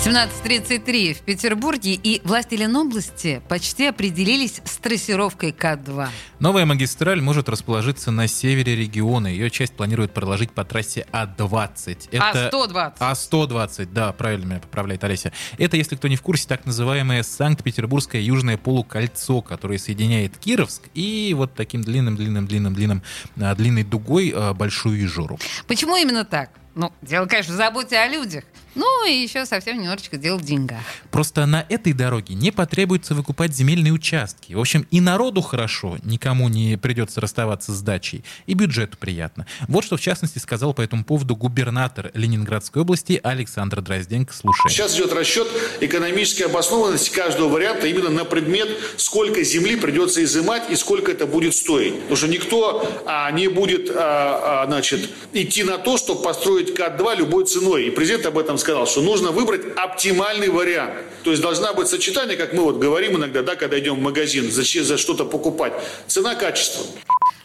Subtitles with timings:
[0.00, 6.08] 17.33 в Петербурге и власти Ленобласти почти определились с трассировкой К2.
[6.38, 9.26] Новая магистраль может расположиться на севере региона.
[9.26, 12.08] Ее часть планируют проложить по трассе А20.
[12.12, 12.50] Это...
[12.50, 12.92] А120.
[12.98, 15.34] А120, да, правильно меня поправляет Олеся.
[15.58, 21.34] Это, если кто не в курсе, так называемое Санкт-Петербургское южное полукольцо, которое соединяет Кировск и
[21.36, 23.02] вот таким длинным-длинным-длинным-длинным
[23.38, 25.38] а, длинной дугой а, Большую Ижору.
[25.66, 26.52] Почему именно так?
[26.74, 28.44] Ну, дело, конечно, заботьте о людях.
[28.74, 30.78] Ну и еще совсем немножечко дело в деньгах.
[31.10, 34.52] Просто на этой дороге не потребуется выкупать земельные участки.
[34.54, 39.46] В общем, и народу хорошо, никому не придется расставаться с дачей, и бюджету приятно.
[39.66, 44.32] Вот что, в частности, сказал по этому поводу губернатор Ленинградской области Александр Дрозденко.
[44.32, 44.70] Слушай.
[44.70, 45.48] Сейчас идет расчет
[45.80, 51.54] экономической обоснованности каждого варианта именно на предмет, сколько земли придется изымать и сколько это будет
[51.54, 51.94] стоить.
[52.02, 57.16] Потому что никто а, не будет а, а, значит, идти на то, чтобы построить КАТ-2
[57.16, 57.84] любой ценой.
[57.86, 60.94] И президент об этом сказал, что нужно выбрать оптимальный вариант.
[61.24, 64.50] То есть должна быть сочетание, как мы вот говорим иногда, да, когда идем в магазин,
[64.50, 65.72] за что-то покупать.
[66.06, 66.84] Цена-качество.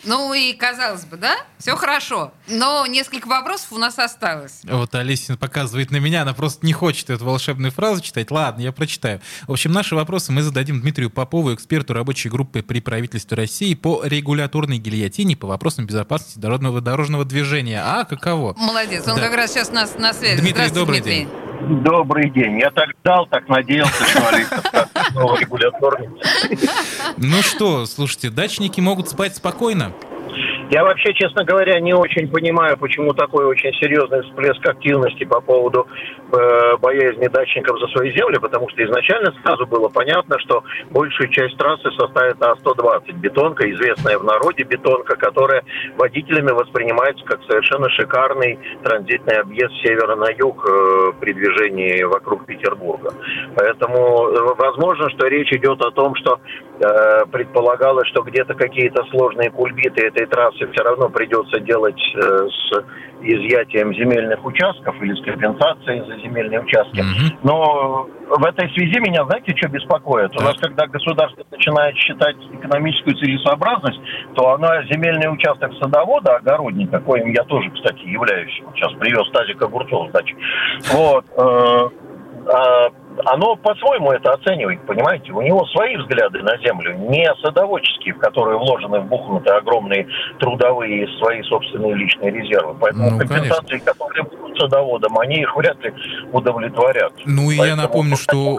[0.06, 2.32] Ну и казалось бы, да, все хорошо.
[2.48, 4.62] Но несколько вопросов у нас осталось.
[4.64, 8.32] Вот Олесин показывает на меня, она просто не хочет эту волшебную фразу читать.
[8.32, 9.22] Ладно, я прочитаю.
[9.48, 14.04] В общем, наши вопросы мы зададим Дмитрию Попову, эксперту рабочей группы при правительстве России по
[14.04, 17.82] регуляторной гильотине по вопросам безопасности дорожного, дорожного движения.
[17.84, 18.54] А каково?
[18.58, 19.22] Молодец, он да.
[19.22, 20.42] как раз сейчас нас на связи.
[20.42, 21.26] Дмитрий, добрый Дмитрий.
[21.26, 21.45] день.
[21.68, 22.60] Добрый день.
[22.60, 24.62] Я так ждал, так надеялся, что Алиса
[25.40, 26.10] регуляторный.
[27.18, 29.92] Ну что, слушайте, дачники могут спать спокойно?
[30.72, 35.86] Я вообще, честно говоря, не очень понимаю, почему такой очень серьезный всплеск активности по поводу
[36.32, 41.56] э, боязни дачников за свои земли, потому что изначально сразу было понятно, что большую часть
[41.58, 43.14] трассы составит А120.
[43.14, 45.64] Бетонка, известная в народе бетонка, которая
[45.98, 52.46] водителями воспринимается как совершенно шикарный транзитный объезд с севера на юг э, при движении вокруг
[52.46, 53.14] Петербурга.
[53.56, 56.40] Поэтому э, возможно, что речь идет о том, что
[56.80, 62.84] э, предполагалось, что где-то какие-то сложные кульбиты этой трассы все равно придется делать э, с
[63.22, 67.00] изъятием земельных участков или с компенсацией за земельные участки.
[67.00, 67.40] Mm-hmm.
[67.44, 70.32] Но в этой связи меня, знаете, что беспокоит?
[70.32, 70.44] Да.
[70.44, 74.00] У нас, когда государство начинает считать экономическую целесообразность,
[74.36, 80.10] то оно земельный участок садовода, огородника, коим я тоже, кстати, являюсь, сейчас привез тазик огурцов
[80.10, 80.36] с дачи,
[80.92, 81.90] вот, э,
[82.48, 82.90] э,
[83.26, 85.32] оно по-своему это оценивает, понимаете?
[85.32, 90.08] У него свои взгляды на землю, не садоводческие, в которые вложены вбухнуты огромные
[90.40, 92.76] трудовые свои собственные личные резервы.
[92.80, 93.94] Поэтому ну, компенсации, конечно.
[93.94, 95.94] которые будут садоводом, они их вряд ли
[96.32, 97.14] удовлетворят.
[97.26, 98.58] Ну и я напомню, что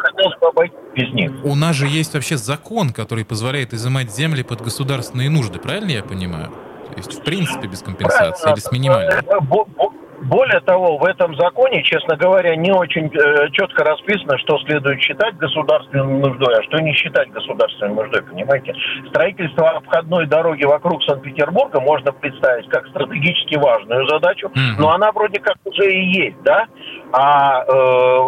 [0.94, 1.32] без них.
[1.44, 6.02] у нас же есть вообще закон, который позволяет изымать земли под государственные нужды, правильно я
[6.02, 6.50] понимаю?
[6.90, 8.52] То есть, в принципе, без компенсации Правильно.
[8.52, 9.22] или с минимальной?
[10.28, 15.36] Более того, в этом законе, честно говоря, не очень э, четко расписано, что следует считать
[15.36, 18.74] государственной нуждой, а что не считать государственной нуждой, понимаете?
[19.08, 24.80] Строительство обходной дороги вокруг Санкт-Петербурга можно представить как стратегически важную задачу, mm-hmm.
[24.80, 26.66] но она вроде как уже и есть, да?
[27.12, 28.20] А э,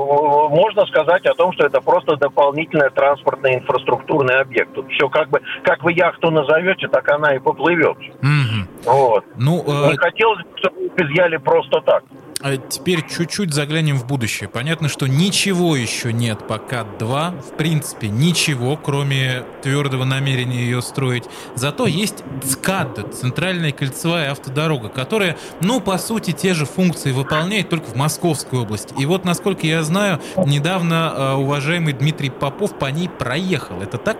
[0.50, 4.72] можно сказать о том, что это просто дополнительный транспортный инфраструктурный объект.
[4.74, 7.98] Тут все как бы, как вы яхту назовете, так она и поплывет.
[7.98, 8.57] Mm-hmm.
[8.84, 9.24] Вот.
[9.36, 9.90] Ну, э...
[9.92, 12.04] Не хотелось бы, чтобы изъяли просто так.
[12.40, 14.48] А теперь чуть-чуть заглянем в будущее.
[14.48, 17.42] Понятно, что ничего еще нет по КАТ-2.
[17.42, 21.24] В принципе, ничего, кроме твердого намерения ее строить.
[21.56, 27.86] Зато есть ЦКАД, Центральная кольцевая автодорога, которая, ну, по сути, те же функции выполняет, только
[27.86, 28.94] в Московской области.
[29.00, 33.82] И вот, насколько я знаю, недавно э, уважаемый Дмитрий Попов по ней проехал.
[33.82, 34.18] Это так?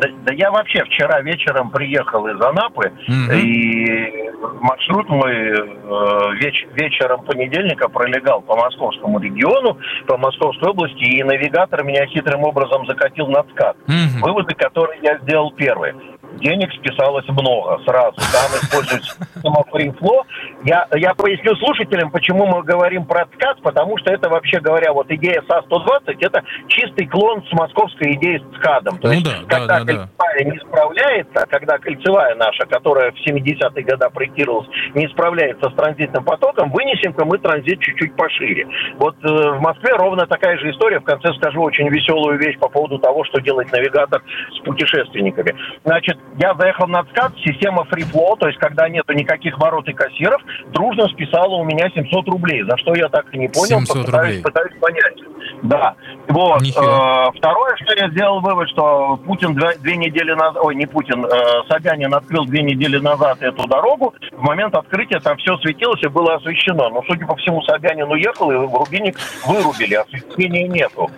[0.00, 3.36] Да, да я вообще вчера вечером приехал из Анапы, mm-hmm.
[3.36, 11.22] и маршрут мой э, веч, вечером понедельника пролегал по московскому региону, по Московской области, и
[11.22, 13.76] навигатор меня хитрым образом закатил на скат.
[13.86, 14.22] Mm-hmm.
[14.22, 15.94] Выводы, которые я сделал первые
[16.38, 18.16] денег списалось много сразу.
[18.16, 20.24] Там используется самофринфло.
[20.64, 25.10] Я, я поясню слушателям, почему мы говорим про ЦКАД, потому что это, вообще говоря, вот
[25.10, 28.98] идея СА-120, это чистый клон с московской идеей с ЦКАДом.
[28.98, 30.08] То ну, есть, да, когда да, да, да.
[30.44, 36.70] Не справляется, когда кольцевая наша, которая в 70-е годы проектировалась, не справляется с транзитным потоком,
[36.70, 38.66] вынесем-ка мы транзит чуть-чуть пошире.
[38.98, 41.00] Вот э, в Москве ровно такая же история.
[41.00, 45.54] В конце скажу очень веселую вещь по поводу того, что делает навигатор с путешественниками.
[45.84, 49.92] Значит, я заехал на ЦКАД, система free flow, то есть когда нету никаких ворот и
[49.92, 50.40] кассиров,
[50.72, 54.26] дружно списала у меня 700 рублей, за что я так и не понял, 700 попытаюсь,
[54.26, 54.42] рублей.
[54.42, 55.27] пытаюсь понять.
[55.62, 55.94] Да.
[56.28, 56.62] Вот.
[56.62, 61.24] Э, второе, что я сделал вывод, что Путин две, две недели назад, ой, не Путин,
[61.24, 61.28] э,
[61.68, 64.14] Собянин открыл две недели назад эту дорогу.
[64.32, 66.88] В момент открытия там все светилось и было освещено.
[66.90, 69.16] Но, судя по всему, Собянин уехал, и рубильник
[69.46, 71.10] вырубили, освещения нету.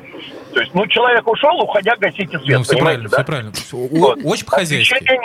[0.54, 2.58] То есть, ну, человек ушел, уходя, гасите свет.
[2.58, 3.16] Ну, все правильно, да?
[3.18, 3.52] все правильно.
[3.72, 4.18] О- Вот.
[4.24, 5.20] Очень по-хозяйски.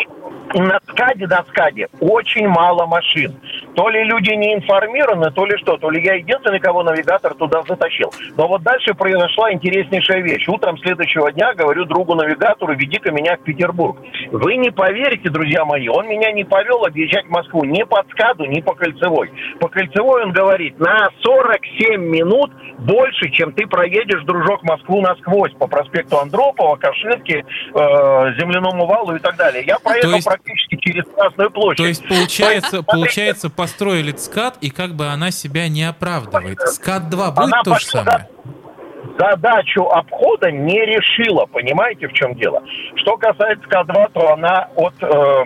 [0.53, 3.35] На скаде, на скаде очень мало машин.
[3.75, 5.77] То ли люди не информированы, то ли что.
[5.77, 8.13] То ли я единственный, кого навигатор туда затащил.
[8.38, 10.48] Но вот дальше произошла интереснейшая вещь.
[10.48, 13.98] Утром следующего дня говорю другу-навигатору, веди-ка меня в Петербург.
[14.31, 18.62] Вы не поверите, друзья мои, он меня не повел объезжать Москву ни по скаду, ни
[18.62, 19.31] по кольцевой.
[19.60, 25.68] По кольцевой он говорит, на 47 минут больше, чем ты проедешь, дружок, Москву насквозь по
[25.68, 27.74] проспекту Андропова, Каширке, э,
[28.39, 29.63] Земляному валу и так далее.
[29.66, 31.77] Я проехал есть- практически через Красную площадь.
[31.77, 36.59] То есть, получается, получается, построили ЦКАД, и как бы она себя не оправдывает.
[36.59, 38.29] СКАД-2 будет Она то же самое?
[39.19, 41.45] задачу обхода не решила.
[41.45, 42.62] Понимаете, в чем дело?
[42.95, 45.45] Что касается К2, то она от э,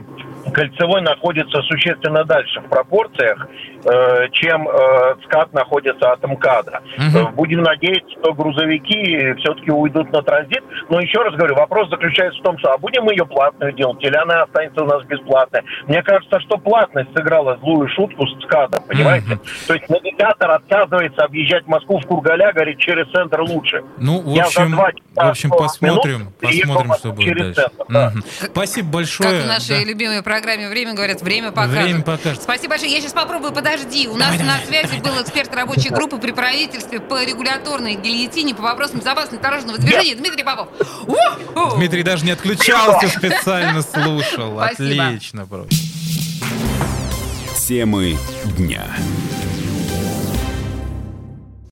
[0.51, 3.47] кольцевой находится существенно дальше в пропорциях,
[3.85, 6.81] э, чем э, СКАД находится от МКАДа.
[6.97, 7.17] Мгм.
[7.17, 10.63] Э, Будем надеяться, что грузовики все-таки уйдут на транзит.
[10.89, 14.03] Но еще раз говорю, вопрос заключается в том, что а будем мы ее платную делать,
[14.03, 15.61] или она останется у нас бесплатной.
[15.87, 19.27] Мне кажется, что платность сыграла злую шутку с СКАДом, понимаете?
[19.27, 19.41] Мгм.
[19.67, 23.83] То есть навигатор отказывается объезжать Москву в Кургаля, говорит, через центр лучше.
[23.97, 27.25] Ну, в Я за общем, два часа в общем, 40 посмотрим, минут посмотрим, что будет
[27.27, 27.61] через дальше.
[27.61, 28.09] центр, да.
[28.09, 28.23] Мгм.
[28.25, 29.41] Спасибо Как большое.
[29.41, 29.89] в нашей Да.
[29.91, 31.83] любимой программе «Время» говорят, время покажет.
[31.83, 32.41] Время покажет.
[32.41, 32.91] Спасибо большое.
[32.91, 34.07] Я сейчас попробую, подожди.
[34.07, 38.99] У нас на связи был эксперт рабочей группы при правительстве по регуляторной гильотине по вопросам
[38.99, 40.69] безопасности дорожного движения Дмитрий Попов.
[41.75, 44.59] Дмитрий даже не отключался, специально слушал.
[44.59, 45.75] Отлично просто.
[47.67, 48.17] Темы
[48.57, 48.83] дня.